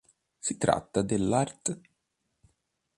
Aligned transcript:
Si 0.39 0.57
tratta 0.57 1.03
dell'art. 1.03 1.79